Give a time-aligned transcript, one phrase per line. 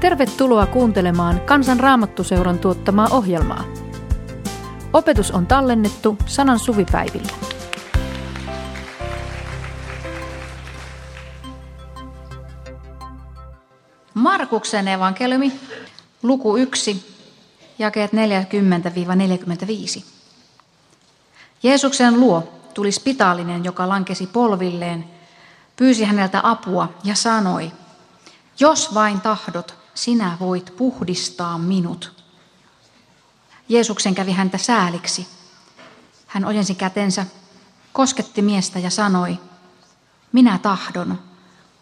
[0.00, 3.64] Tervetuloa kuuntelemaan Kansan Raamattuseuran tuottamaa ohjelmaa.
[4.92, 7.32] Opetus on tallennettu sanan suvipäivillä.
[14.14, 15.52] Markuksen evankeliumi,
[16.22, 17.14] luku 1,
[17.78, 18.16] jakeet 40-45.
[21.62, 25.04] Jeesuksen luo tuli spitaalinen, joka lankesi polvilleen,
[25.76, 27.72] pyysi häneltä apua ja sanoi,
[28.60, 32.24] jos vain tahdot, sinä voit puhdistaa minut.
[33.68, 35.26] Jeesuksen kävi häntä sääliksi.
[36.26, 37.26] Hän ojensi kätensä,
[37.92, 39.38] kosketti miestä ja sanoi,
[40.32, 41.18] minä tahdon,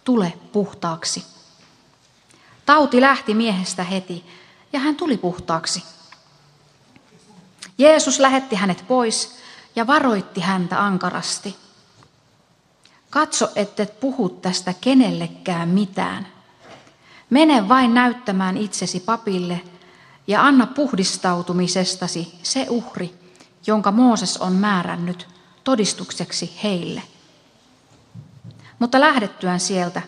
[0.04, 1.24] tule puhtaaksi.
[2.66, 4.24] Tauti lähti miehestä heti
[4.72, 5.84] ja hän tuli puhtaaksi.
[7.78, 9.36] Jeesus lähetti hänet pois
[9.76, 11.56] ja varoitti häntä ankarasti.
[13.10, 16.35] Katso, et puhu tästä kenellekään mitään.
[17.30, 19.60] Mene vain näyttämään itsesi papille
[20.26, 23.14] ja anna puhdistautumisestasi se uhri,
[23.66, 25.28] jonka Mooses on määrännyt
[25.64, 27.02] todistukseksi heille.
[28.78, 30.02] Mutta lähdettyään sieltä,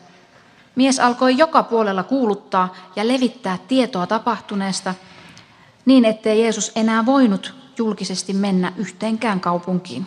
[0.77, 4.95] mies alkoi joka puolella kuuluttaa ja levittää tietoa tapahtuneesta,
[5.85, 10.07] niin ettei Jeesus enää voinut julkisesti mennä yhteenkään kaupunkiin.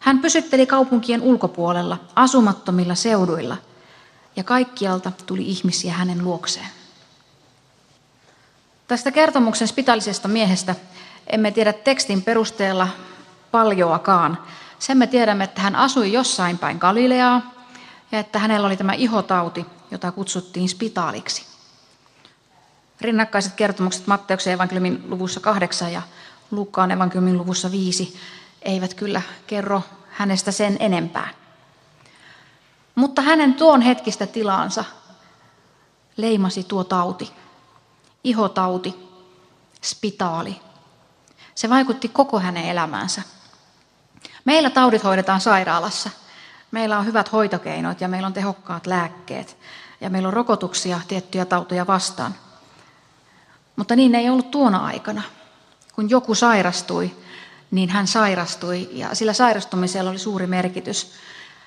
[0.00, 3.56] Hän pysytteli kaupunkien ulkopuolella, asumattomilla seuduilla–
[4.36, 6.66] ja kaikkialta tuli ihmisiä hänen luokseen.
[8.88, 10.74] Tästä kertomuksen spitaalisesta miehestä
[11.26, 12.88] emme tiedä tekstin perusteella
[13.50, 14.38] paljoakaan.
[14.78, 17.54] Sen me tiedämme, että hän asui jossain päin Galileaa
[18.12, 21.46] ja että hänellä oli tämä ihotauti, jota kutsuttiin spitaaliksi.
[23.00, 26.02] Rinnakkaiset kertomukset Matteuksen evankeliumin luvussa 8 ja
[26.50, 28.20] Luukkaan evankeliumin luvussa 5
[28.62, 31.28] eivät kyllä kerro hänestä sen enempää.
[32.96, 34.84] Mutta hänen tuon hetkistä tilaansa
[36.16, 37.32] leimasi tuo tauti,
[38.24, 38.94] ihotauti,
[39.82, 40.60] spitaali.
[41.54, 43.22] Se vaikutti koko hänen elämäänsä.
[44.44, 46.10] Meillä taudit hoidetaan sairaalassa.
[46.70, 49.56] Meillä on hyvät hoitokeinot ja meillä on tehokkaat lääkkeet.
[50.00, 52.34] Ja meillä on rokotuksia tiettyjä tauteja vastaan.
[53.76, 55.22] Mutta niin ei ollut tuona aikana.
[55.94, 57.16] Kun joku sairastui,
[57.70, 61.12] niin hän sairastui ja sillä sairastumisella oli suuri merkitys.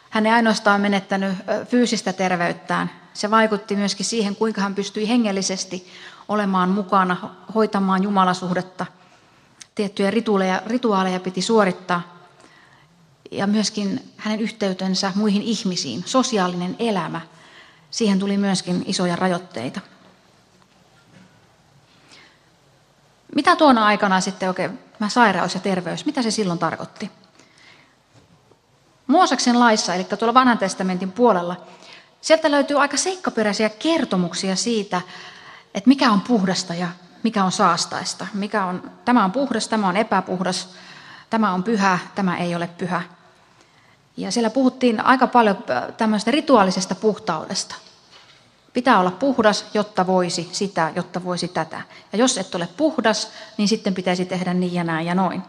[0.10, 1.38] Hän ei ainoastaan menettänyt
[1.68, 5.88] fyysistä terveyttään, se vaikutti myöskin siihen, kuinka hän pystyi hengellisesti
[6.28, 8.86] olemaan mukana, hoitamaan jumalasuhdetta.
[9.76, 12.20] Tiettyjä rituaaleja, rituaaleja piti suorittaa.
[13.32, 17.22] Ja myöskin hänen yhteytensä muihin ihmisiin, sosiaalinen elämä,
[17.92, 19.82] siihen tuli myöskin isoja rajoitteita.
[23.36, 27.12] Mitä tuona aikana sitten oikein, tämä sairaus ja terveys, mitä se silloin tarkoitti?
[29.10, 31.56] Mooseksen laissa, eli tuolla vanhan testamentin puolella,
[32.22, 35.02] sieltä löytyy aika seikkaperäisiä kertomuksia siitä,
[35.74, 36.88] että mikä on puhdasta ja
[37.24, 38.28] mikä on saastaista.
[38.34, 40.70] Mikä on, tämä on puhdas, tämä on epäpuhdas,
[41.30, 43.02] tämä on pyhä, tämä ei ole pyhä.
[44.18, 47.76] Ja siellä puhuttiin aika paljon äh, tämmöistä rituaalisesta puhtaudesta.
[48.74, 51.82] Pitää olla puhdas, jotta voisi sitä, jotta voisi tätä.
[52.12, 55.44] Ja jos et ole puhdas, niin sitten pitäisi tehdä niin ja näin ja noin.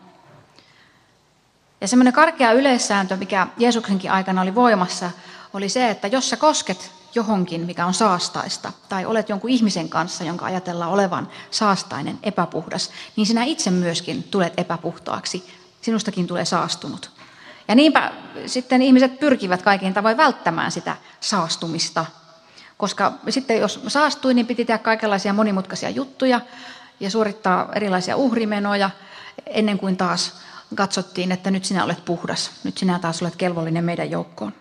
[1.80, 5.10] Ja semmoinen karkea yleissääntö, mikä Jeesuksenkin aikana oli voimassa,
[5.52, 10.24] oli se, että jos sä kosket johonkin, mikä on saastaista, tai olet jonkun ihmisen kanssa,
[10.24, 15.50] jonka ajatellaan olevan saastainen, epäpuhdas, niin sinä itse myöskin tulet epäpuhtaaksi.
[15.80, 17.10] Sinustakin tulee saastunut.
[17.68, 18.12] Ja niinpä
[18.46, 22.06] sitten ihmiset pyrkivät kaikin tavoin välttämään sitä saastumista.
[22.76, 26.40] Koska sitten jos saastui, niin piti tehdä kaikenlaisia monimutkaisia juttuja
[27.00, 28.90] ja suorittaa erilaisia uhrimenoja
[29.46, 30.32] ennen kuin taas
[30.74, 34.52] katsottiin, että nyt sinä olet puhdas, nyt sinä taas olet kelvollinen meidän joukkoon.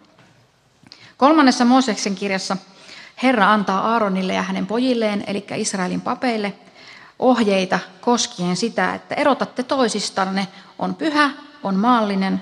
[1.17, 2.57] Kolmannessa Mooseksen kirjassa
[3.23, 6.53] Herra antaa Aaronille ja hänen pojilleen, eli Israelin papeille,
[7.19, 10.47] ohjeita koskien sitä, että erotatte toisistanne,
[10.79, 11.29] on pyhä,
[11.63, 12.41] on maallinen,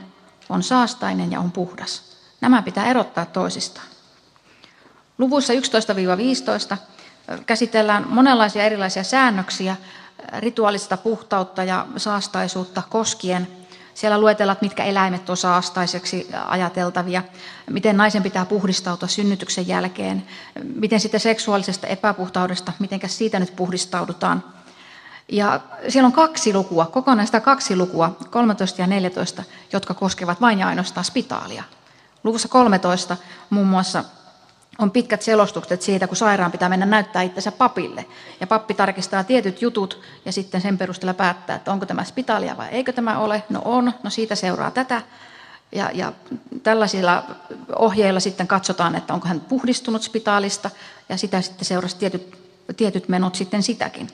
[0.50, 2.17] on saastainen ja on puhdas.
[2.41, 3.88] Nämä pitää erottaa toisistaan.
[5.18, 5.53] Luvussa
[6.74, 6.77] 11-15
[7.45, 9.75] käsitellään monenlaisia erilaisia säännöksiä
[10.39, 13.56] rituaalista puhtautta ja saastaisuutta koskien.
[13.97, 17.23] Siellä luetellaan, mitkä eläimet on saastaiseksi ajateltavia,
[17.69, 20.25] miten naisen pitää puhdistautua synnytyksen jälkeen,
[20.75, 24.44] miten sitten seksuaalisesta epäpuhtaudesta, miten siitä nyt puhdistaudutaan.
[25.31, 25.59] Ja
[25.89, 31.03] siellä on kaksi lukua, kokonaista kaksi lukua, 13 ja 14, jotka koskevat vain ja ainoastaan
[31.03, 31.63] spitaalia.
[32.23, 33.17] Luvussa 13
[33.50, 34.03] muun muassa
[34.79, 38.06] on pitkät selostukset siitä, kun sairaan pitää mennä näyttää itsensä papille.
[38.39, 42.68] Ja pappi tarkistaa tietyt jutut ja sitten sen perusteella päättää, että onko tämä spitaalia vai
[42.71, 43.44] eikö tämä ole.
[43.50, 45.01] No on, no siitä seuraa tätä.
[45.71, 46.13] Ja, ja
[46.63, 47.24] tällaisilla
[47.75, 50.69] ohjeilla sitten katsotaan, että onko hän puhdistunut spitaalista
[51.09, 52.38] ja sitä sitten seurasi tietyt
[52.77, 54.09] tietyt menot sitten sitäkin.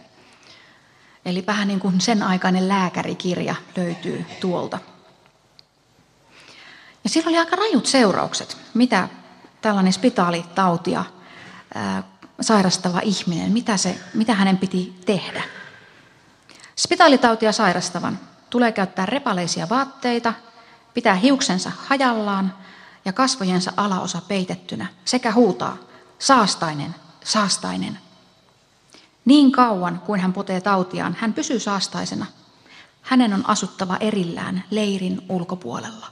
[1.26, 4.80] Eli vähän niin kuin sen aikainen lääkärikirja löytyy tuolta.
[7.04, 9.08] Ja sillä oli aika rajut seuraukset, mitä
[9.64, 11.06] tällainen spitaalitautia
[12.42, 15.44] sairastava ihminen, mitä, se, mitä hänen piti tehdä.
[16.76, 18.20] Spitaalitautia sairastavan
[18.50, 20.34] tulee käyttää repaleisia vaatteita,
[20.94, 22.54] pitää hiuksensa hajallaan
[23.06, 25.78] ja kasvojensa alaosa peitettynä sekä huutaa
[26.20, 28.00] saastainen, saastainen.
[29.26, 32.26] Niin kauan kuin hän potee tautiaan, hän pysyy saastaisena.
[33.02, 36.08] Hänen on asuttava erillään leirin ulkopuolella.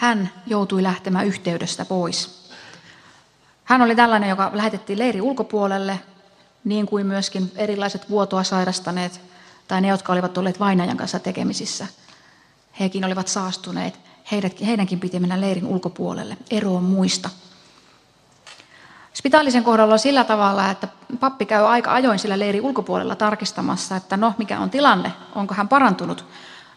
[0.00, 2.50] Hän joutui lähtemään yhteydestä pois.
[3.64, 6.00] Hän oli tällainen, joka lähetettiin leiri ulkopuolelle,
[6.64, 9.20] niin kuin myöskin erilaiset vuotoa sairastaneet
[9.68, 11.86] tai ne, jotka olivat olleet vainajan kanssa tekemisissä.
[12.80, 14.00] Hekin olivat saastuneet.
[14.32, 17.30] Heidät, heidänkin piti mennä leirin ulkopuolelle, eroon muista.
[19.14, 20.88] Spitaalisen kohdalla on sillä tavalla, että
[21.20, 25.68] pappi käy aika ajoin sillä leirin ulkopuolella tarkistamassa, että no mikä on tilanne, onko hän
[25.68, 26.24] parantunut.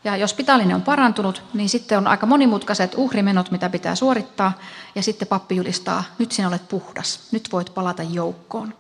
[0.04, 4.54] Ja jos spitaalinen on parantunut, niin sitten on aika monimutkaiset uhrimenot, mitä pitää suorittaa.
[4.96, 8.74] Ja sitten pappi julistaa, nyt sinä olet puhdas, nyt voit palata joukkoon.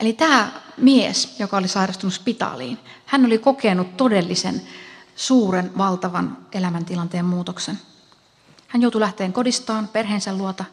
[0.00, 4.62] Eli tämä mies, joka oli sairastunut spitaaliin, hän oli kokenut todellisen
[5.16, 7.78] suuren, valtavan elämäntilanteen muutoksen.
[8.68, 10.64] Hän joutui lähteen kodistaan, perheensä luota.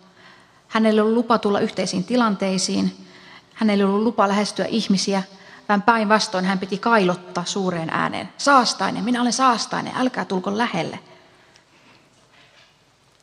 [0.67, 3.07] Hänellä ollut lupa tulla yhteisiin tilanteisiin.
[3.53, 5.23] Hänellä ollut lupa lähestyä ihmisiä,
[5.71, 8.29] vaan päinvastoin hän piti kailottaa suureen ääneen.
[8.37, 10.99] Saastainen, minä olen saastainen, älkää tulko lähelle.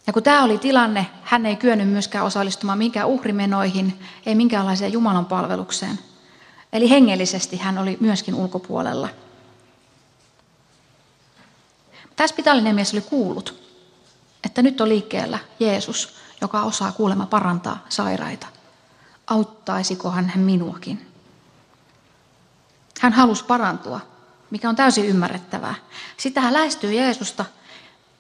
[0.07, 5.27] Ja kun tämä oli tilanne, hän ei kyennyt myöskään osallistumaan minkään uhrimenoihin, ei minkäänlaiseen Jumalan
[5.27, 5.99] palvelukseen.
[6.73, 9.09] Eli hengellisesti hän oli myöskin ulkopuolella.
[12.17, 13.63] Tämä spitaalinen mies oli kuullut,
[14.45, 18.47] että nyt on liikkeellä Jeesus, joka osaa kuulemma parantaa sairaita.
[19.27, 21.08] Auttaisikohan hän minuakin?
[23.01, 24.01] Hän halusi parantua,
[24.51, 25.75] mikä on täysin ymmärrettävää.
[26.17, 27.45] Sitten hän lähestyy Jeesusta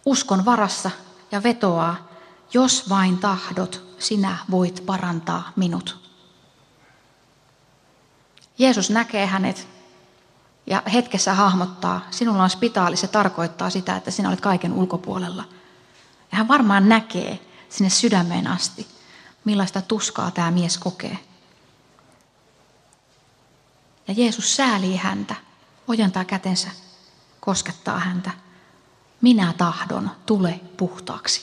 [0.04, 0.90] uskon varassa
[1.32, 2.08] ja vetoaa,
[2.52, 6.08] jos vain tahdot, sinä voit parantaa minut.
[8.58, 9.68] Jeesus näkee hänet
[10.66, 15.44] ja hetkessä hahmottaa, sinulla on spitaali, se tarkoittaa sitä, että sinä olet kaiken ulkopuolella.
[16.32, 18.86] Ja hän varmaan näkee sinne sydämeen asti,
[19.44, 21.18] millaista tuskaa tämä mies kokee.
[24.08, 25.34] Ja Jeesus säälii häntä,
[25.88, 26.68] ojentaa kätensä,
[27.40, 28.30] koskettaa häntä.
[29.20, 31.42] Minä tahdon, tule puhtaaksi.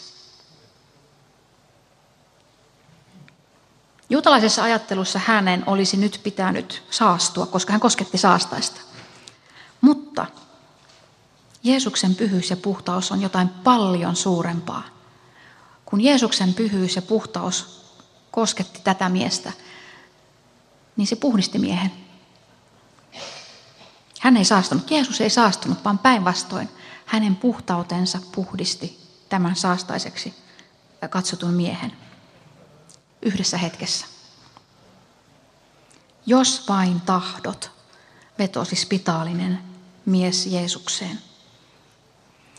[4.10, 8.82] Juutalaisessa ajattelussa hänen olisi nyt pitänyt saastua, koska hän kosketti saastaista.
[9.82, 10.26] Mutta
[11.64, 14.84] Jeesuksen pyhyys ja puhtaus on jotain paljon suurempaa.
[15.86, 17.86] Kun Jeesuksen pyhyys ja puhtaus
[18.32, 19.52] kosketti tätä miestä,
[20.98, 22.05] niin se puhdisti miehen.
[24.26, 26.70] Hän ei saastunut, Jeesus ei saastunut, vaan päinvastoin
[27.06, 29.00] hänen puhtautensa puhdisti
[29.30, 30.34] tämän saastaiseksi
[31.10, 31.92] katsotun miehen
[33.22, 34.06] yhdessä hetkessä.
[36.26, 37.72] Jos vain tahdot,
[38.38, 39.60] vetosi spitaalinen
[40.06, 41.20] mies Jeesukseen.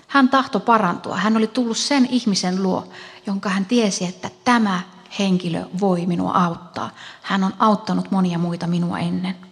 [0.08, 1.16] Hän tahto parantua.
[1.16, 2.88] Hän oli tullut sen ihmisen luo,
[3.26, 4.81] jonka hän tiesi, että tämä
[5.19, 6.91] henkilö voi minua auttaa.
[7.22, 9.45] Hän on auttanut monia muita minua ennen.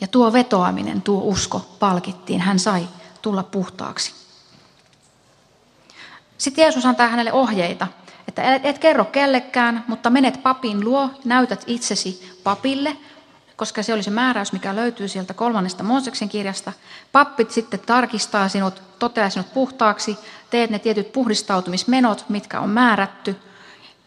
[0.00, 2.40] Ja tuo vetoaminen, tuo usko palkittiin.
[2.40, 2.88] Hän sai
[3.22, 4.12] tulla puhtaaksi.
[6.38, 7.86] Sitten Jeesus antaa hänelle ohjeita,
[8.28, 12.96] että et, kerro kellekään, mutta menet papin luo, näytät itsesi papille,
[13.56, 16.72] koska se oli se määräys, mikä löytyy sieltä kolmannesta Mooseksen kirjasta.
[17.12, 20.18] Pappit sitten tarkistaa sinut, toteaa sinut puhtaaksi,
[20.50, 23.36] teet ne tietyt puhdistautumismenot, mitkä on määrätty.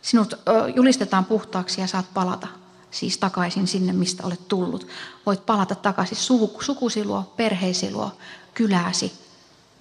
[0.02, 0.34] Sinut
[0.76, 2.48] julistetaan puhtaaksi ja saat palata
[2.92, 4.88] siis takaisin sinne, mistä olet tullut.
[5.26, 6.18] Voit palata takaisin
[6.60, 8.12] sukusi luo, perheesi luo,
[8.54, 9.14] kylääsi.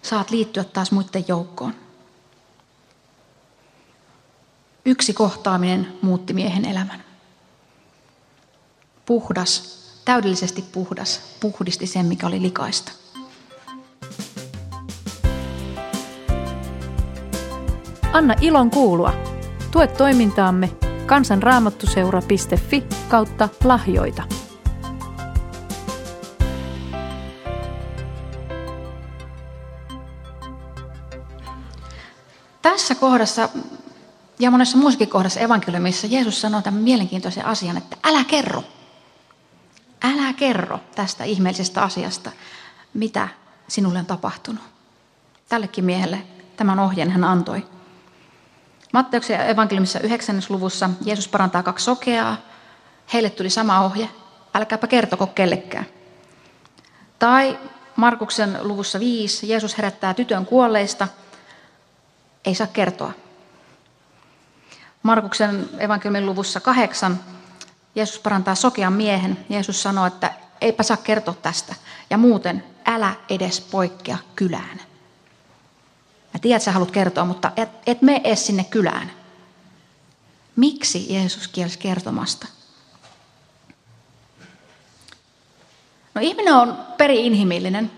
[0.02, 1.75] Saat liittyä taas muiden joukkoon.
[4.84, 7.04] Yksi kohtaaminen muutti miehen elämän.
[9.06, 12.92] Puhdas, täydellisesti puhdas, puhdisti sen, mikä oli likaista.
[18.12, 19.12] Anna ilon kuulua.
[19.70, 24.22] Tue toimintaamme kansanraamattuseura.fi kautta lahjoita.
[32.62, 33.48] Tässä kohdassa
[34.38, 38.64] ja monessa muussakin kohdassa evankeliumissa Jeesus sanoo tämän mielenkiintoisen asian, että älä kerro.
[40.02, 42.32] Älä kerro tästä ihmeellisestä asiasta,
[42.94, 43.28] mitä
[43.68, 44.62] sinulle on tapahtunut.
[45.48, 46.22] Tällekin miehelle
[46.56, 47.75] tämän ohjeen hän antoi.
[48.93, 50.43] Matteuksen evankeliumissa 9.
[50.49, 52.37] luvussa Jeesus parantaa kaksi sokeaa.
[53.12, 54.09] Heille tuli sama ohje,
[54.55, 55.87] älkääpä kertoko kellekään.
[57.19, 57.59] Tai
[57.97, 61.09] Markuksen luvussa 5 Jeesus herättää tytön kuolleista,
[62.45, 63.12] ei saa kertoa.
[65.02, 67.21] Markuksen evankeliumin luvussa 8
[67.95, 69.47] Jeesus parantaa sokean miehen.
[69.49, 71.75] Jeesus sanoo, että eipä saa kertoa tästä.
[72.11, 74.81] Ja muuten, älä edes poikkea kylään.
[76.37, 79.12] Mä tiedän, että sä haluat kertoa, mutta et, et mene edes sinne kylään.
[80.57, 82.47] Miksi Jeesus kielsi kertomasta?
[86.14, 87.90] No ihminen on peri-inhimillinen.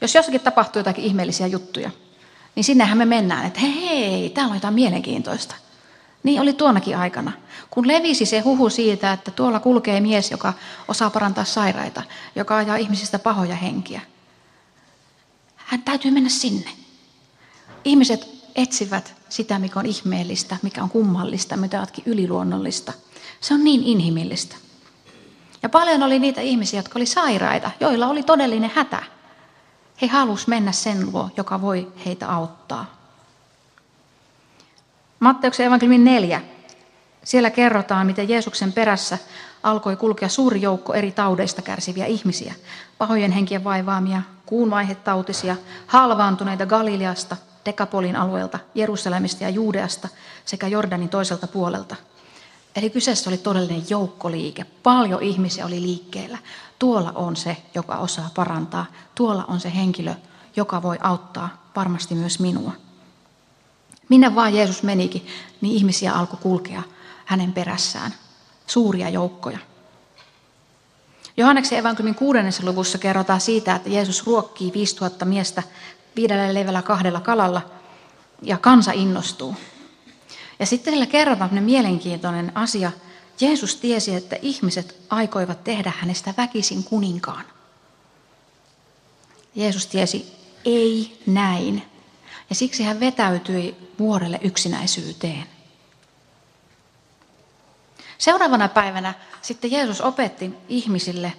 [0.00, 1.90] Jos jossakin tapahtuu jotakin ihmeellisiä juttuja,
[2.54, 5.54] niin sinnehän me mennään, että hei, hei täällä on jotain mielenkiintoista.
[6.22, 7.32] Niin oli tuonakin aikana.
[7.70, 10.52] Kun levisi se huhu siitä, että tuolla kulkee mies, joka
[10.88, 12.02] osaa parantaa sairaita,
[12.36, 14.00] joka ajaa ihmisistä pahoja henkiä.
[15.56, 16.70] Hän täytyy mennä sinne.
[17.84, 22.92] Ihmiset etsivät sitä, mikä on ihmeellistä, mikä on kummallista, mitä onkin yliluonnollista.
[23.40, 24.56] Se on niin inhimillistä.
[25.62, 29.02] Ja paljon oli niitä ihmisiä, jotka oli sairaita, joilla oli todellinen hätä.
[30.02, 32.98] He halusivat mennä sen luo, joka voi heitä auttaa.
[35.20, 36.42] Matteuksen evankeliumin neljä.
[37.24, 39.18] Siellä kerrotaan, miten Jeesuksen perässä
[39.62, 42.54] alkoi kulkea suuri joukko eri taudeista kärsiviä ihmisiä.
[42.98, 45.56] Pahojen henkien vaivaamia, kuunvaihetautisia,
[45.86, 47.36] halvaantuneita Galileasta,
[47.68, 50.08] Dekapolin alueelta, Jerusalemista ja Juudeasta
[50.44, 51.96] sekä Jordanin toiselta puolelta.
[52.76, 54.66] Eli kyseessä oli todellinen joukkoliike.
[54.82, 56.38] Paljon ihmisiä oli liikkeellä.
[56.78, 58.86] Tuolla on se, joka osaa parantaa.
[59.14, 60.14] Tuolla on se henkilö,
[60.56, 62.72] joka voi auttaa varmasti myös minua.
[64.08, 65.26] Minne vaan Jeesus menikin,
[65.60, 66.82] niin ihmisiä alkoi kulkea
[67.24, 68.14] hänen perässään.
[68.66, 69.58] Suuria joukkoja.
[71.36, 75.62] Johanneksen evankeliumin kuudennessa luvussa kerrotaan siitä, että Jeesus ruokkii 5000 miestä
[76.16, 77.70] viidellä leivällä kahdella kalalla
[78.42, 79.56] ja kansa innostuu.
[80.58, 82.92] Ja sitten sillä kerrotaan mielenkiintoinen asia.
[83.40, 87.44] Jeesus tiesi, että ihmiset aikoivat tehdä hänestä väkisin kuninkaan.
[89.54, 90.32] Jeesus tiesi,
[90.64, 91.82] ei näin.
[92.50, 95.44] Ja siksi hän vetäytyi vuorelle yksinäisyyteen.
[98.18, 101.32] Seuraavana päivänä sitten Jeesus opetti ihmisille,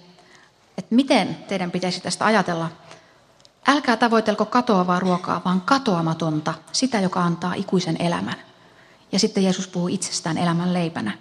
[0.78, 2.70] että miten teidän pitäisi tästä ajatella.
[3.66, 8.36] Älkää tavoitelko katoavaa ruokaa, vaan katoamatonta, sitä, joka antaa ikuisen elämän.
[9.12, 11.18] Ja sitten Jeesus puhuu itsestään elämän leipänä.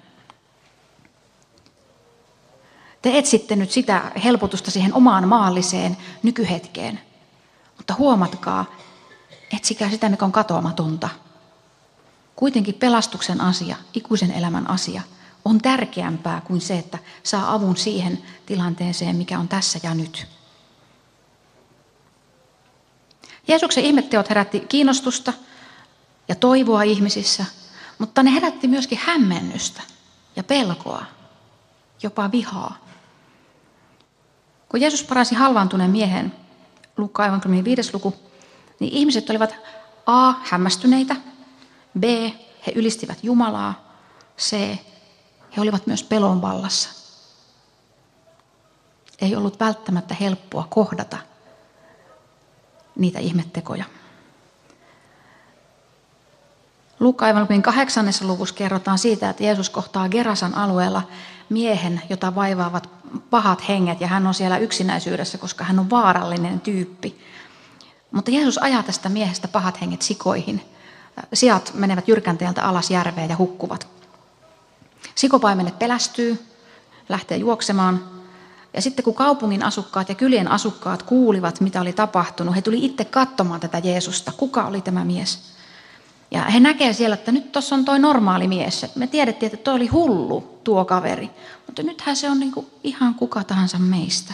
[3.02, 7.00] Te etsitte nyt sitä helpotusta siihen omaan maalliseen nykyhetkeen.
[7.78, 8.66] Mutta huomatkaa,
[9.54, 11.10] etsikää sitä, mikä on katoamatonta.
[12.36, 15.02] Kuitenkin pelastuksen asia, ikuisen elämän asia,
[15.46, 20.39] on tärkeämpää kuin se, että saa avun siihen tilanteeseen, mikä on tässä ja nyt.
[23.50, 25.34] Jeesuksen ihmetteot herätti kiinnostusta
[26.28, 27.46] ja toivoa ihmisissä,
[27.98, 29.82] mutta ne herätti myöskin hämmennystä
[30.36, 31.06] ja pelkoa,
[32.04, 32.78] jopa vihaa.
[34.70, 36.34] Kun Jeesus parasi halvaantuneen miehen,
[36.98, 38.16] Luukka aivan viides luku,
[38.80, 39.56] niin ihmiset olivat
[40.06, 40.34] A.
[40.44, 41.16] hämmästyneitä,
[42.00, 42.04] B.
[42.68, 43.94] he ylistivät Jumalaa,
[44.40, 44.52] C.
[45.56, 46.90] he olivat myös pelon vallassa.
[49.22, 51.18] Ei ollut välttämättä helppoa kohdata
[53.00, 53.86] niitä ihmettekoja.
[57.00, 61.02] Luukka aivan kahdeksannessa luvussa kerrotaan siitä, että Jeesus kohtaa Gerasan alueella
[61.50, 62.90] miehen, jota vaivaavat
[63.30, 67.20] pahat henget, ja hän on siellä yksinäisyydessä, koska hän on vaarallinen tyyppi.
[68.12, 70.62] Mutta Jeesus ajaa tästä miehestä pahat henget sikoihin.
[71.34, 73.88] Sijat menevät jyrkänteeltä alas järveen ja hukkuvat.
[75.16, 76.46] Sikopaimenet pelästyy,
[77.10, 78.19] lähtee juoksemaan.
[78.74, 83.06] Ja sitten kun kaupungin asukkaat ja kylien asukkaat kuulivat, mitä oli tapahtunut, he tuli itse
[83.06, 84.32] katsomaan tätä Jeesusta.
[84.32, 85.40] Kuka oli tämä mies?
[86.32, 88.86] Ja he näkevät siellä, että nyt tuossa on toi normaali mies.
[88.96, 91.30] Me tiedettiin, että toi oli hullu tuo kaveri.
[91.66, 94.34] Mutta nythän se on niin kuin ihan kuka tahansa meistä.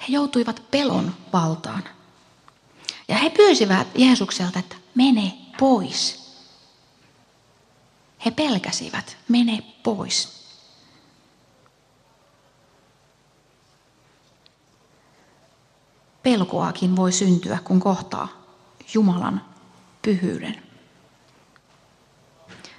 [0.00, 1.84] He joutuivat pelon valtaan.
[3.08, 6.22] Ja he pyysivät Jeesukselta, että mene pois.
[8.24, 10.41] He pelkäsivät, mene pois.
[16.22, 18.28] Pelkoakin voi syntyä, kun kohtaa
[18.94, 19.44] Jumalan
[20.02, 20.62] pyhyyden.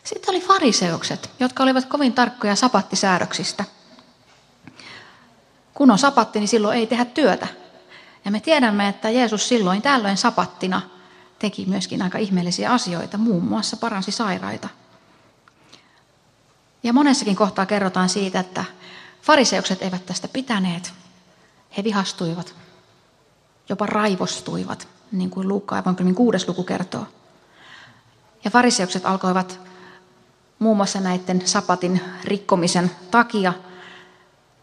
[0.04, 3.66] Sitten oli fariseukset, jotka olivat kovin tarkkoja sapattisäädöksistä.
[5.74, 7.48] Kun on sapatti, niin silloin ei tehdä työtä.
[8.26, 10.82] Ja me tiedämme, että Jeesus silloin tällöin sapattina
[11.40, 14.70] teki myöskin aika ihmeellisiä asioita, muun muassa paransi sairaita.
[16.84, 18.66] Ja monessakin kohtaa kerrotaan siitä, että
[19.22, 20.94] fariseukset eivät tästä pitäneet.
[21.78, 22.56] He vihastuivat,
[23.70, 27.06] jopa raivostuivat, niin kuin Luukka evankeliumin kuudes luku kertoo.
[28.44, 29.60] Ja fariseukset alkoivat
[30.60, 33.54] muun muassa näiden sapatin rikkomisen takia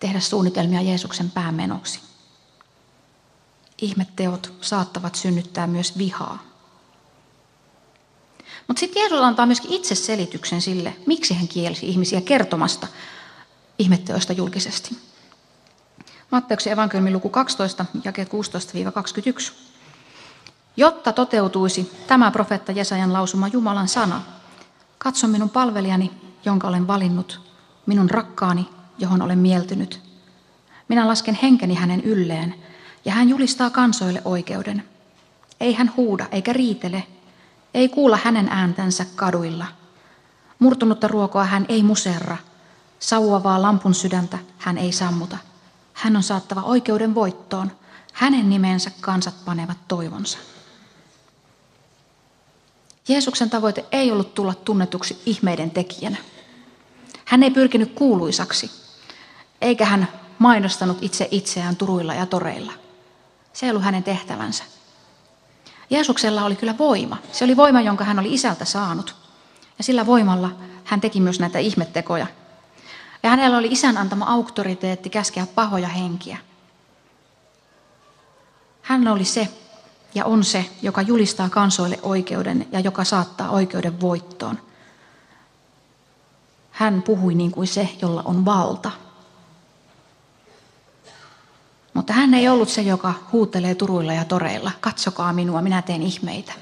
[0.01, 2.01] tehdä suunnitelmia Jeesuksen päämenoksi.
[3.83, 6.39] Ihmetteot saattavat synnyttää myös vihaa.
[8.69, 12.87] Mutta sitten Jeesus antaa myöskin itse selityksen sille, miksi hän kielsi ihmisiä kertomasta
[13.79, 15.10] ihmetteoista julkisesti.
[16.31, 19.53] Matteuksen evankeliumin luku 12, jakeet 16-21.
[20.77, 24.23] Jotta toteutuisi tämä profeetta Jesajan lausuma Jumalan sana,
[24.99, 26.11] katso minun palvelijani,
[26.45, 27.41] jonka olen valinnut,
[27.87, 28.69] minun rakkaani,
[28.99, 30.01] johon olen mieltynyt.
[30.89, 32.55] Minä lasken henkeni hänen ylleen,
[33.05, 34.85] ja hän julistaa kansoille oikeuden.
[35.61, 37.07] Ei hän huuda eikä riitele,
[37.75, 39.67] ei kuulla hänen ääntänsä kaduilla.
[40.59, 42.37] Murtunutta ruokoa hän ei muserra,
[42.99, 45.50] sauavaa lampun sydäntä hän ei sammuta.
[46.01, 47.73] Hän on saattava oikeuden voittoon,
[48.13, 50.39] hänen nimensä kansat panevat toivonsa.
[53.09, 56.17] Jeesuksen tavoite ei ollut tulla tunnetuksi ihmeiden tekijänä.
[57.25, 58.71] Hän ei pyrkinyt kuuluisaksi,
[59.61, 62.73] eikä hän mainostanut itse itseään turuilla ja toreilla.
[63.53, 64.65] Se ei ollut hänen tehtävänsä.
[65.91, 67.17] Jeesuksella oli kyllä voima.
[67.33, 69.17] Se oli voima, jonka hän oli isältä saanut.
[69.79, 70.51] Ja sillä voimalla
[70.85, 72.27] hän teki myös näitä ihmettekoja.
[73.23, 76.39] Ja hänellä oli isän antama auktoriteetti käskeä pahoja henkiä.
[78.83, 79.49] Hän oli se
[80.15, 84.59] ja on se, joka julistaa kansoille oikeuden ja joka saattaa oikeuden voittoon.
[86.71, 88.91] Hän puhui niin kuin se, jolla on valta.
[91.95, 96.53] Mutta hän ei ollut se, joka huutelee turuilla ja toreilla, katsokaa minua, minä teen ihmeitä.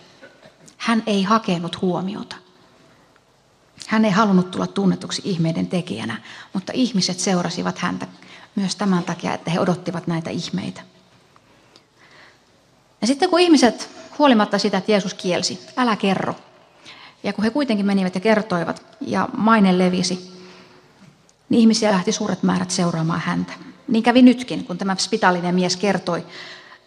[0.77, 2.37] Hän ei hakenut huomiota.
[3.89, 8.07] Hän ei halunnut tulla tunnetuksi ihmeiden tekijänä, mutta ihmiset seurasivat häntä
[8.55, 10.81] myös tämän takia, että he odottivat näitä ihmeitä.
[13.01, 16.35] Ja sitten kun ihmiset, huolimatta sitä, että Jeesus kielsi, älä kerro.
[17.23, 20.33] Ja kun he kuitenkin menivät ja kertoivat ja maine levisi,
[21.49, 23.53] niin ihmisiä lähti suuret määrät seuraamaan häntä.
[23.89, 26.27] Niin kävi nytkin, kun tämä spitaalinen mies kertoi,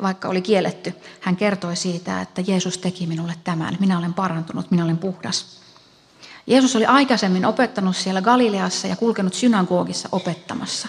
[0.02, 3.78] vaikka oli kielletty, hän kertoi siitä, että Jeesus teki minulle tämän.
[3.80, 5.61] Minä olen parantunut, minä olen puhdas.
[6.48, 10.88] Jeesus oli aikaisemmin opettanut siellä Galileassa ja kulkenut synagogissa opettamassa.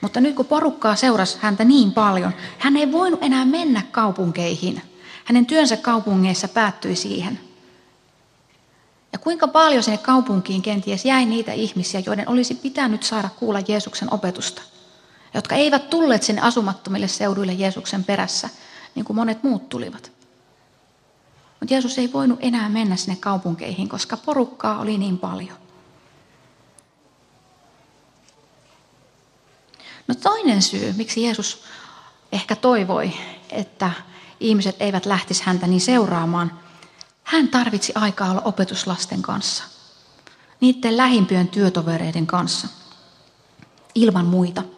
[0.00, 4.82] Mutta nyt kun porukkaa seurasi häntä niin paljon, hän ei voinut enää mennä kaupunkeihin.
[5.24, 7.40] Hänen työnsä kaupungeissa päättyi siihen.
[9.12, 14.14] Ja kuinka paljon sinne kaupunkiin kenties jäi niitä ihmisiä, joiden olisi pitänyt saada kuulla Jeesuksen
[14.14, 14.62] opetusta–
[15.36, 18.48] jotka eivät tulleet sinne asumattomille seuduille Jeesuksen perässä,
[18.94, 20.12] niin kuin monet muut tulivat.
[21.60, 25.56] Mutta Jeesus ei voinut enää mennä sinne kaupunkeihin, koska porukkaa oli niin paljon.
[30.08, 31.62] No toinen syy, miksi Jeesus
[32.32, 33.12] ehkä toivoi,
[33.50, 33.90] että
[34.40, 36.60] ihmiset eivät lähtisi häntä niin seuraamaan,
[37.22, 39.64] hän tarvitsi aikaa olla opetuslasten kanssa,
[40.60, 42.68] niiden lähimpien työtovereiden kanssa,
[43.94, 44.62] ilman muita–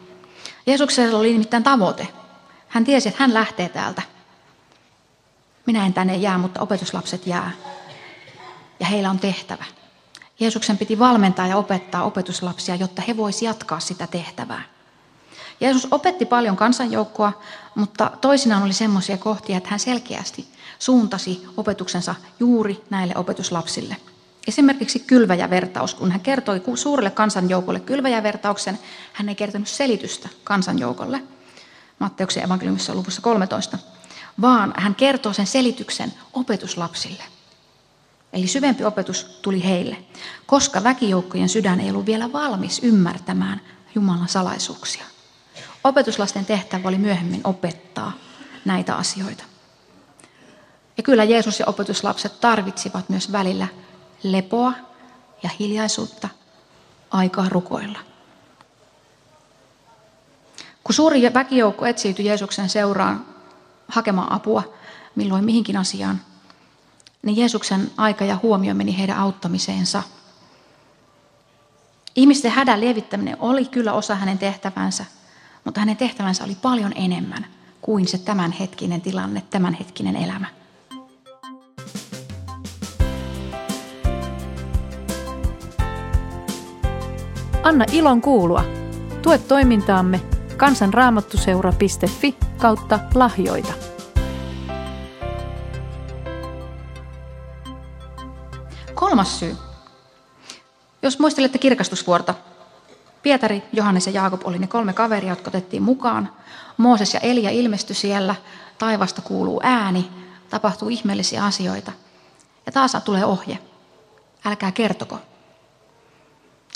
[0.68, 2.08] Jeesuksella oli nimittäin tavoite.
[2.68, 4.02] Hän tiesi, että hän lähtee täältä.
[5.68, 7.50] Minä en tänne jää, mutta opetuslapset jää.
[8.81, 9.64] Ja heillä on tehtävä.
[10.40, 14.62] Jeesuksen piti valmentaa ja opettaa opetuslapsia, jotta he voisivat jatkaa sitä tehtävää.
[15.61, 17.33] Jeesus opetti paljon kansanjoukkoa,
[17.74, 23.96] mutta toisinaan oli semmoisia kohtia, että hän selkeästi suuntasi opetuksensa juuri näille opetuslapsille.
[24.46, 28.78] Esimerkiksi kylväjävertaus, kun hän kertoi suurelle kansanjoukolle kylväjävertauksen,
[29.12, 31.22] hän ei kertonut selitystä kansanjoukolle.
[31.98, 33.78] Matteuksen evankeliumissa luvussa 13,
[34.40, 37.22] vaan hän kertoo sen selityksen opetuslapsille.
[38.33, 39.96] Eli syvempi opetus tuli heille,
[40.46, 43.61] koska väkijoukkojen sydän ei ollut vielä valmis ymmärtämään
[43.94, 45.05] Jumalan salaisuuksia.
[45.85, 48.12] Opetuslasten tehtävä oli myöhemmin opettaa
[48.64, 49.44] näitä asioita.
[50.96, 53.68] Ja kyllä Jeesus ja opetuslapset tarvitsivat myös välillä
[54.22, 54.72] lepoa
[55.42, 56.29] ja hiljaisuutta,
[57.11, 57.98] aikaa rukoilla.
[60.85, 63.27] Kun suuri väkijoukko etsiytyi Jeesuksen seuraan
[63.88, 64.62] hakemaan apua
[65.14, 66.20] milloin mihinkin asiaan,
[67.22, 70.03] niin Jeesuksen aika ja huomio meni heidän auttamiseensa.
[72.16, 75.05] Ihmisten hädän lievittäminen oli kyllä osa hänen tehtävänsä,
[75.64, 77.46] mutta hänen tehtävänsä oli paljon enemmän
[77.81, 80.46] kuin se tämänhetkinen tilanne, tämänhetkinen elämä.
[87.62, 88.64] Anna ilon kuulua.
[89.22, 90.20] Tue toimintaamme
[90.57, 93.72] kansanraamattuseura.fi kautta lahjoita.
[98.94, 99.56] Kolmas syy.
[101.02, 102.34] Jos muistelette kirkastusvuorta,
[103.22, 106.32] Pietari, Johannes ja Jaakob oli ne kolme kaveria, jotka otettiin mukaan.
[106.76, 108.34] Mooses ja Elia ilmestyi siellä,
[108.78, 110.10] taivasta kuuluu ääni,
[110.50, 111.92] tapahtuu ihmeellisiä asioita.
[112.66, 113.58] Ja taas tulee ohje.
[114.44, 115.18] älkää kertoko.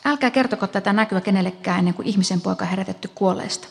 [0.05, 3.69] Älkää kertoko tätä näkyä kenellekään ennen kuin ihmisen poika herätetty kuolleista.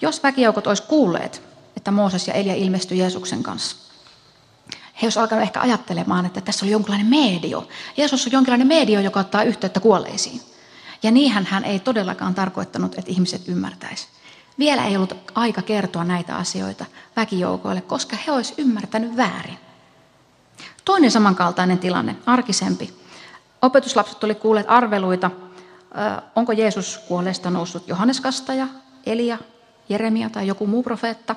[0.00, 1.42] Jos väkijoukot olisi kuulleet,
[1.76, 3.76] että Mooses ja Elia ilmestyi Jeesuksen kanssa,
[5.02, 7.68] he olisivat alkaneet ehkä ajattelemaan, että tässä oli jonkinlainen medio.
[7.96, 10.40] Jeesus on jonkinlainen medio, joka ottaa yhteyttä kuolleisiin.
[11.02, 14.08] Ja niinhän hän ei todellakaan tarkoittanut, että ihmiset ymmärtäisi.
[14.58, 16.84] Vielä ei ollut aika kertoa näitä asioita
[17.16, 19.58] väkijoukoille, koska he olisivat ymmärtänyt väärin.
[20.84, 22.94] Toinen samankaltainen tilanne, arkisempi.
[23.62, 25.30] Opetuslapset oli kuulleet arveluita,
[26.36, 28.66] onko Jeesus kuolleesta noussut Johannes Kastaja,
[29.06, 29.38] Elia,
[29.90, 31.36] Jeremia tai joku muu profeetta.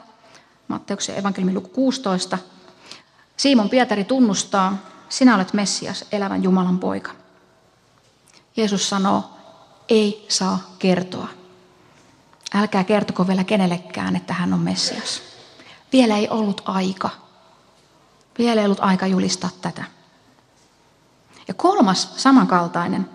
[0.68, 2.38] Matteuksen evankeliumin luku 16.
[3.38, 4.78] Simon Pietari tunnustaa,
[5.10, 7.12] sinä olet Messias, elävän Jumalan poika.
[8.58, 9.24] Jeesus sanoo,
[9.90, 11.28] ei saa kertoa.
[12.54, 15.22] Älkää kertoko vielä kenellekään, että hän on Messias.
[15.94, 17.10] Vielä ei ollut aika.
[18.38, 19.84] Vielä ei ollut aika julistaa tätä.
[21.48, 23.10] Ja kolmas samankaltainen,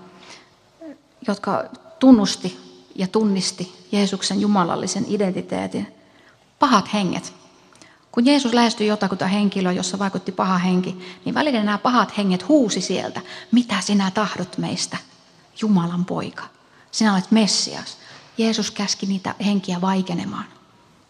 [1.27, 1.65] jotka
[1.99, 2.68] tunnusti
[2.99, 5.95] ja tunnisti Jeesuksen jumalallisen identiteetin,
[6.59, 7.35] pahat henget.
[8.13, 12.81] Kun Jeesus lähestyi jotakuta henkilöä, jossa vaikutti paha henki, niin välillä nämä pahat henget huusi
[12.81, 13.21] sieltä,
[13.53, 14.97] mitä sinä tahdot meistä,
[15.61, 16.45] Jumalan poika.
[16.91, 17.99] Sinä olet Messias.
[18.39, 20.45] Jeesus käski niitä henkiä vaikenemaan.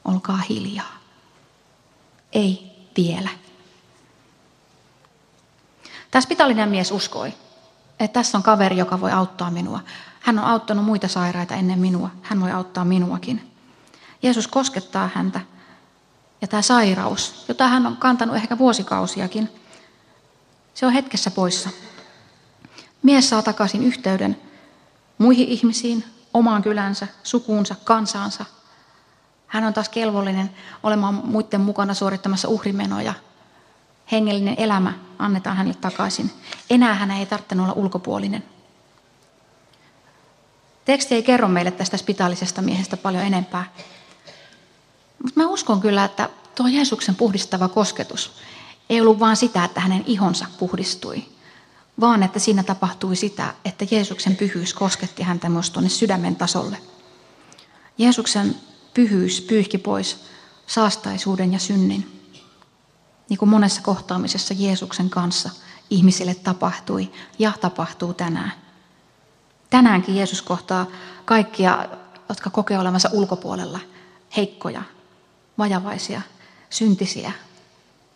[0.05, 0.99] Olkaa hiljaa.
[2.33, 3.29] Ei vielä.
[6.11, 7.33] Tämä spitaalinen mies uskoi,
[8.01, 9.81] että tässä on kaveri, joka voi auttaa minua.
[10.29, 12.11] Hän on auttanut muita sairaita ennen minua.
[12.23, 13.53] Hän voi auttaa minuakin.
[14.23, 15.41] Jeesus koskettaa häntä.
[16.41, 19.49] Ja tämä sairaus, jota hän on kantanut ehkä vuosikausiakin,
[20.75, 21.71] se on hetkessä poissa.
[23.03, 24.41] Mies saa takaisin yhteyden
[25.19, 28.45] muihin ihmisiin, omaan kylänsä, sukuunsa, kansaansa.
[29.47, 30.51] Hän on taas kelvollinen
[30.83, 33.15] olemaan muiden mukana suorittamassa uhrimenoja.
[34.13, 36.31] Hengellinen elämä annetaan hänelle takaisin.
[36.71, 38.58] Enää hän ei tarvitse olla ulkopuolinen.
[40.89, 43.73] Teksti ei kerro meille tästä spitaalisesta miehestä paljon enempää.
[45.23, 48.33] Mutta mä uskon kyllä, että tuo Jeesuksen puhdistava kosketus
[48.91, 51.25] ei ollut vain sitä, että hänen ihonsa puhdistui,
[52.01, 56.79] vaan että siinä tapahtui sitä, että Jeesuksen pyhyys kosketti häntä myös tuonne sydämen tasolle.
[57.99, 58.57] Jeesuksen
[58.95, 60.25] pyhyys pyyhki pois
[60.67, 62.29] saastaisuuden ja synnin.
[63.29, 65.51] Niin kuin monessa kohtaamisessa Jeesuksen kanssa
[65.91, 68.68] ihmisille tapahtui ja tapahtuu tänään.
[69.71, 70.87] Tänäänkin Jeesus kohtaa
[71.25, 71.89] kaikkia,
[72.29, 73.81] jotka kokee olevansa ulkopuolella,
[74.37, 74.83] heikkoja,
[75.59, 76.23] vajavaisia,
[76.71, 77.33] syntisiä,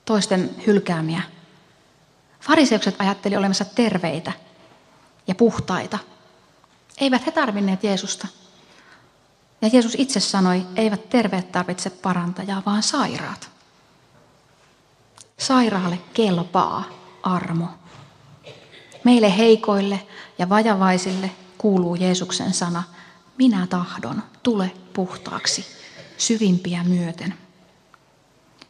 [0.05, 1.23] toisten hylkäämiä,
[2.43, 4.33] Fariseukset ajatteli olevansa terveitä
[5.27, 5.99] ja puhtaita.
[7.01, 8.29] Eivät he tarvinneet Jeesusta.
[9.63, 13.51] Ja Jeesus itse sanoi, eivät terveet tarvitse parantajaa, vaan sairaat.
[15.39, 16.85] Sairaalle kelpaa
[17.23, 17.69] armo.
[19.05, 20.07] Meille heikoille
[20.39, 21.31] ja vajavaisille
[21.63, 22.83] kuuluu Jeesuksen sana,
[23.39, 25.67] minä tahdon, tule puhtaaksi,
[26.19, 27.35] syvimpiä myöten.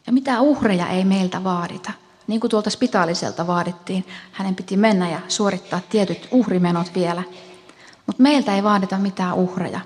[0.07, 1.91] Ja mitä uhreja ei meiltä vaadita.
[2.27, 7.23] Niin kuin tuolta spitaaliselta vaadittiin, hänen piti mennä ja suorittaa tietyt uhrimenot vielä.
[8.05, 9.79] Mutta meiltä ei vaadita mitään uhreja.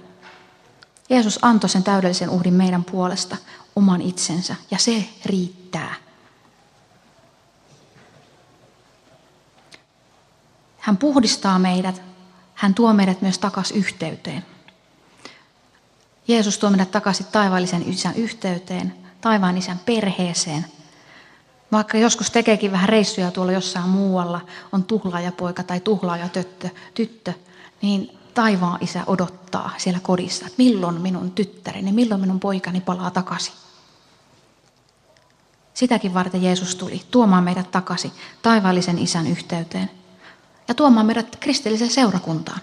[1.10, 3.38] Jeesus antoi sen täydellisen uhrin meidän puolesta,
[3.76, 5.96] oman itsensä, ja se riittää.
[10.78, 12.02] Hän puhdistaa meidät,
[12.58, 14.46] hän tuo meidät myös takaisin yhteyteen.
[16.28, 20.65] Jeesus tuo meidät takaisin taivaallisen isän yhteyteen, taivaan isän perheeseen–
[21.72, 24.41] vaikka joskus tekeekin vähän reissuja tuolla jossain muualla,
[24.72, 27.34] on tuhlaajapoika tai tuhlaajatyttö, tyttö,
[27.82, 33.54] niin taivaan isä odottaa siellä kodissa, että milloin minun tyttäreni, milloin minun poikani palaa takaisin.
[35.74, 39.91] Sitäkin varten Jeesus tuli, tuomaan meidät takaisin taivaallisen isän yhteyteen
[40.67, 42.62] ja tuomaan meidät kristilliseen seurakuntaan.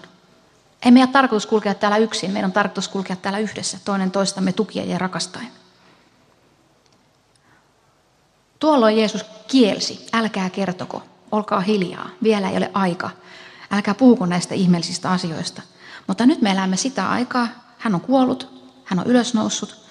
[0.85, 4.89] Ei meidän tarkoitus kulkea täällä yksin, meidän on tarkoitus kulkea täällä yhdessä, toinen toistamme tukien
[4.89, 5.47] ja rakastaen.
[8.59, 13.09] Tuolloin Jeesus kielsi, älkää kertoko, olkaa hiljaa, vielä ei ole aika.
[13.71, 15.61] Älkää puhuko näistä ihmeellisistä asioista.
[16.07, 19.85] Mutta nyt me elämme sitä aikaa, hän on kuollut, hän on ylösnoussut.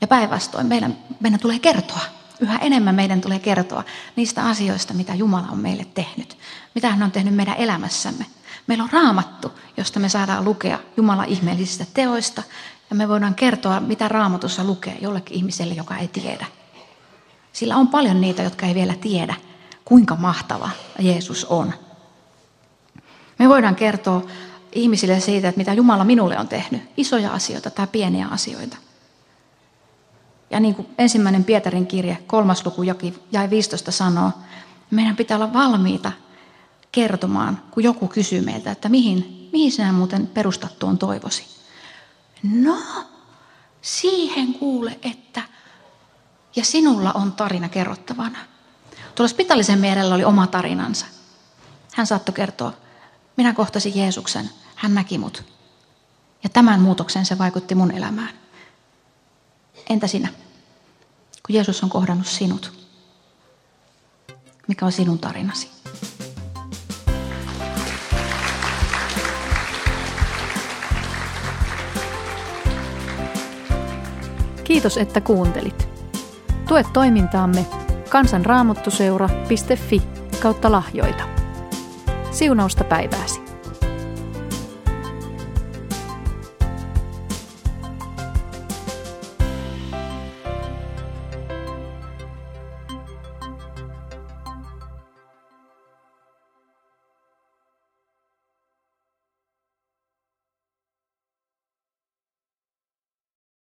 [0.00, 2.00] Ja päinvastoin meidän, meidän tulee kertoa,
[2.40, 3.84] yhä enemmän meidän tulee kertoa
[4.16, 6.38] niistä asioista, mitä Jumala on meille tehnyt.
[6.74, 8.26] Mitä hän on tehnyt meidän elämässämme.
[8.66, 12.42] Meillä on raamattu, josta me saadaan lukea Jumalan ihmeellisistä teoista.
[12.90, 16.46] Ja me voidaan kertoa, mitä raamatussa lukee jollekin ihmiselle, joka ei tiedä.
[17.52, 19.34] Sillä on paljon niitä, jotka ei vielä tiedä,
[19.84, 21.74] kuinka mahtava Jeesus on.
[23.38, 24.22] Me voidaan kertoa
[24.72, 26.82] ihmisille siitä, että mitä Jumala minulle on tehnyt.
[26.96, 28.76] Isoja asioita tai pieniä asioita.
[30.50, 32.82] Ja niin kuin ensimmäinen Pietarin kirje, kolmas luku
[33.32, 34.30] jäi 15 sanoo,
[34.90, 36.12] meidän pitää olla valmiita
[36.92, 41.44] kertomaan, kun joku kysyy meiltä, että mihin, mihin sinä muuten perustat tuon toivosi.
[42.42, 42.78] No,
[43.82, 45.42] siihen kuule, että
[46.56, 48.38] ja sinulla on tarina kerrottavana.
[49.14, 51.06] Tuolla Spitalisen mielellä oli oma tarinansa.
[51.94, 52.72] Hän saattoi kertoa,
[53.36, 55.44] minä kohtasin Jeesuksen, hän näki mut.
[56.42, 58.30] Ja tämän muutoksen se vaikutti mun elämään.
[59.88, 60.28] Entä sinä?
[61.46, 62.72] Kun Jeesus on kohdannut sinut,
[64.68, 65.70] mikä on sinun tarinasi?
[74.64, 75.88] Kiitos, että kuuntelit.
[76.68, 77.66] Tue toimintaamme
[78.10, 80.02] kansanraamottuseura.fi
[80.42, 81.24] kautta lahjoita.
[82.30, 83.47] Siunausta päivääsi.